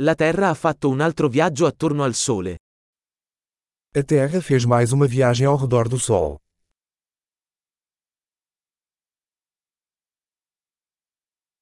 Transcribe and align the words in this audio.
La 0.00 0.14
Terra 0.14 0.48
ha 0.48 0.54
fatto 0.54 0.88
un 0.88 1.00
altro 1.00 1.26
viaggio 1.28 1.66
attorno 1.66 2.04
al 2.04 2.14
Sole. 2.14 2.58
A 3.96 4.04
Terra 4.04 4.40
fez 4.40 4.64
mais 4.64 4.92
uma 4.92 5.08
viagem 5.08 5.48
ao 5.48 5.56
redor 5.56 5.88
do 5.88 5.98
Sol. 5.98 6.36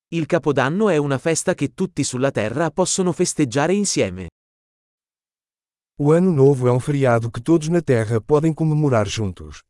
Il 0.09 0.27
Capodanno 0.27 0.91
è 0.91 0.99
una 0.99 1.17
festa 1.17 1.55
che 1.55 1.73
tutti 1.73 2.05
sulla 2.05 2.31
Terra 2.31 2.71
possono 2.71 3.13
festeggiare 3.13 3.73
insieme. 3.73 4.29
O 5.99 6.13
Ano 6.13 6.31
Novo 6.31 6.69
é 6.69 6.73
um 6.73 6.79
feriado 6.79 7.31
que 7.31 7.41
todos 7.41 7.69
na 7.69 7.81
Terra 7.81 8.21
podem 8.21 8.53
comemorar 8.53 9.09
juntos. 9.09 9.63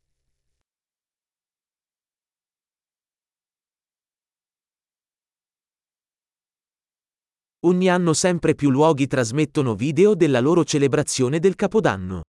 Ogni 7.67 7.89
anno 7.89 8.13
sempre 8.13 8.55
più 8.55 8.69
luoghi 8.69 9.07
trasmettono 9.07 9.75
video 9.75 10.15
della 10.15 10.39
loro 10.39 10.63
celebrazione 10.63 11.37
del 11.37 11.55
Capodanno. 11.55 12.21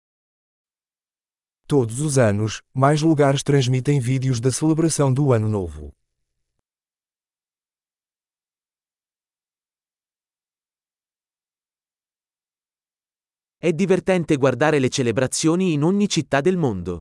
Todos 1.65 2.01
os 2.01 2.19
anos, 2.19 2.61
mais 2.75 3.03
lugares 3.03 3.45
transmitem 3.45 4.01
vídeos 4.01 4.41
da 4.41 4.51
celebração 4.51 5.13
do 5.13 5.33
Ano 5.33 5.47
Novo. 5.47 5.93
È 13.59 13.73
divertente 13.73 14.35
guardare 14.35 14.81
le 14.81 14.89
celebrazioni 14.89 15.73
in 15.73 15.85
ogni 15.85 16.09
città 16.09 16.41
del 16.41 16.57
mondo. 16.57 16.99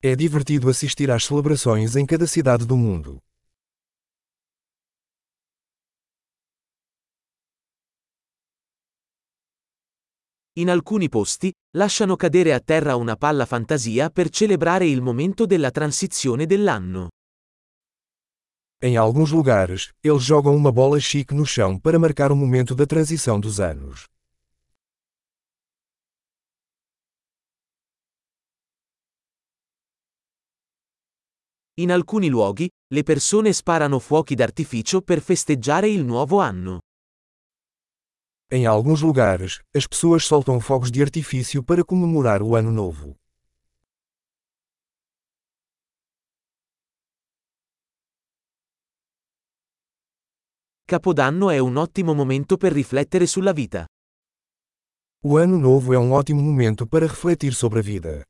É 0.00 0.16
divertido 0.16 0.70
assistir 0.70 1.10
às 1.10 1.24
celebrações 1.24 1.96
em 1.96 2.06
cada 2.06 2.26
cidade 2.26 2.64
do 2.64 2.78
mundo. 2.78 3.18
In 10.56 10.70
alcuni 10.70 11.08
posti, 11.08 11.52
lasciano 11.76 12.14
cadere 12.14 12.54
a 12.54 12.60
terra 12.60 12.94
una 12.94 13.16
palla 13.16 13.44
fantasia 13.44 14.08
per 14.08 14.28
celebrare 14.28 14.86
il 14.86 15.02
momento 15.02 15.46
della 15.46 15.72
transizione 15.72 16.46
dell'anno. 16.46 17.08
Em 18.80 18.96
alguns 18.96 19.32
lugares, 19.32 19.90
eles 20.00 20.22
jogam 20.22 20.54
uma 20.54 20.70
bola 20.70 21.00
chique 21.00 21.34
no 21.34 21.44
chão 21.44 21.76
para 21.80 21.98
marcar 21.98 22.30
o 22.30 22.36
momento 22.36 22.72
da 22.72 22.86
transição 22.86 23.40
dos 23.40 23.58
anos. 23.58 24.04
In 31.80 31.90
alcuni 31.90 32.28
luoghi, 32.28 32.68
le 32.92 33.02
persone 33.02 33.52
sparano 33.52 33.98
fuochi 33.98 34.36
d'artificio 34.36 35.02
per 35.02 35.20
festeggiare 35.20 35.88
il 35.88 36.04
nuovo 36.04 36.38
anno. 36.38 36.83
Em 38.56 38.66
alguns 38.66 39.00
lugares, 39.02 39.60
as 39.74 39.84
pessoas 39.84 40.24
soltam 40.24 40.60
fogos 40.60 40.88
de 40.88 41.02
artifício 41.02 41.60
para 41.60 41.84
comemorar 41.84 42.40
o 42.40 42.54
Ano 42.54 42.70
Novo. 42.70 43.16
Capodanno 50.86 51.50
è 51.50 51.58
un 51.58 51.76
ottimo 51.76 52.14
momento 52.14 52.56
per 52.56 52.72
riflettere 52.72 53.26
sulla 53.26 53.52
vita. 53.52 53.86
O 55.24 55.36
Ano 55.36 55.58
Novo 55.58 55.92
é 55.92 55.98
um 55.98 56.12
ótimo 56.12 56.40
momento 56.40 56.86
para 56.86 57.08
refletir 57.08 57.54
sobre 57.54 57.80
a 57.80 57.82
vida. 57.82 58.24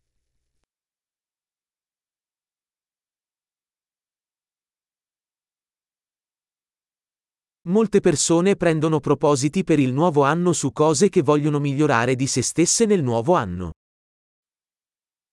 Molte 7.67 8.01
persone 8.01 8.57
prendono 8.57 9.01
propositi 9.01 9.65
per 9.65 9.79
il 9.79 9.91
nuovo 9.91 10.23
anno 10.23 10.53
su 10.53 10.71
cose 10.71 11.09
che 11.09 11.23
vogliono 11.23 11.59
migliorare 11.59 12.15
di 12.15 12.27
se 12.27 12.43
stesse 12.43 12.85
nel 12.85 13.03
nuovo 13.03 13.37
anno. 13.37 13.71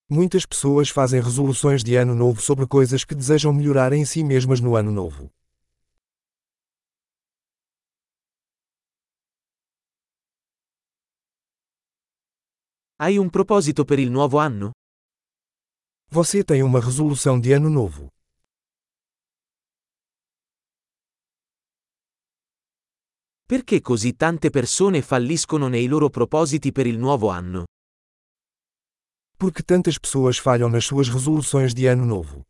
Muitas 0.10 0.46
pessoas 0.46 0.90
fazem 0.90 1.22
resoluções 1.22 1.84
de 1.84 1.98
ano 1.98 2.16
novo 2.16 2.40
sobre 2.40 2.66
coisas 2.66 3.04
que 3.04 3.16
desejam 3.16 3.52
melhorar 3.52 3.92
em 3.92 4.06
si 4.06 4.24
mesmas 4.24 4.62
no 4.62 4.78
ano 4.78 4.92
novo. 4.92 5.30
Hai 12.96 13.18
un 13.18 13.30
proposito 13.30 13.84
per 13.84 14.00
il 14.00 14.10
nuovo 14.10 14.40
anno? 14.40 14.72
Você 16.10 16.46
tem 16.46 16.64
uma 16.64 16.80
resolução 16.80 17.38
de 17.38 17.52
ano 17.52 17.70
novo. 17.70 18.08
Perché 23.52 23.82
così 23.82 24.16
tante 24.16 24.50
persone 24.50 25.02
falliscono 25.02 25.68
nei 25.68 25.86
loro 25.88 26.10
propositi 26.10 26.72
per 26.72 26.88
il 26.88 26.98
nuovo 26.98 27.28
anno? 27.28 27.66
Porque 29.36 29.62
tantas 29.62 30.00
pessoas 30.00 30.38
falham 30.38 30.72
nas 30.72 30.86
suas 30.86 31.10
resoluções 31.10 31.74
de 31.74 31.90
ano 31.90 32.06
novo. 32.06 32.46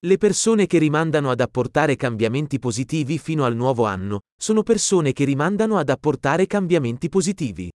Le 0.00 0.16
persone 0.18 0.66
che 0.66 0.78
rimandano 0.78 1.30
ad 1.30 1.38
apportare 1.38 1.94
cambiamenti 1.94 2.58
positivi 2.58 3.16
fino 3.18 3.44
al 3.44 3.54
nuovo 3.54 3.84
anno, 3.84 4.22
sono 4.36 4.64
persone 4.64 5.12
che 5.12 5.24
rimandano 5.24 5.78
ad 5.78 5.88
apportare 5.88 6.48
cambiamenti 6.48 7.08
positivi. 7.08 7.70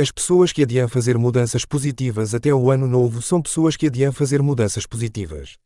As 0.00 0.10
pessoas 0.10 0.50
que 0.50 0.62
adiam 0.62 0.88
fazer 0.88 1.18
mudanças 1.18 1.66
positivas 1.66 2.34
até 2.34 2.54
o 2.54 2.70
ano 2.70 2.86
novo 2.86 3.20
são 3.20 3.42
pessoas 3.42 3.76
que 3.76 3.86
adiam 3.86 4.10
fazer 4.10 4.40
mudanças 4.40 4.86
positivas. 4.86 5.58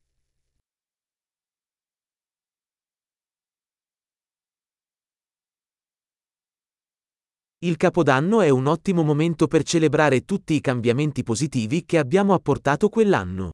Il 7.60 7.76
Capodanno 7.76 8.40
è 8.40 8.48
un 8.50 8.66
ottimo 8.66 9.04
momento 9.04 9.46
per 9.46 9.62
celebrare 9.62 10.24
tutti 10.24 10.54
i 10.54 10.60
cambiamenti 10.60 11.22
positivi 11.22 11.84
che 11.84 11.98
abbiamo 11.98 12.34
apportato 12.34 12.88
quell'anno. 12.88 13.52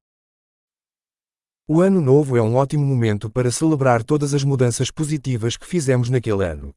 O 1.69 1.83
Ano 1.83 2.01
Novo 2.01 2.39
é 2.39 2.43
um 2.43 2.55
ótimo 2.57 2.87
momento 2.87 3.31
para 3.31 3.51
celebrar 3.51 4.03
todas 4.03 4.33
as 4.33 4.45
mudanças 4.45 4.91
positivas 4.91 5.59
que 5.59 5.67
fizemos 5.67 6.09
naquele 6.09 6.43
ano. 6.43 6.75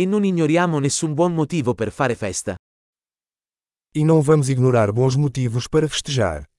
E 0.00 0.06
non 0.06 0.24
ignoriamo 0.24 0.78
nessun 0.78 1.12
buon 1.12 1.34
motivo 1.34 1.74
per 1.74 1.90
fare 1.92 2.14
festa. 2.14 2.54
E 3.92 4.02
não 4.02 4.22
vamos 4.22 4.48
ignorar 4.48 4.92
bons 4.92 5.14
motivos 5.14 5.68
para 5.68 5.86
festejar. 5.86 6.49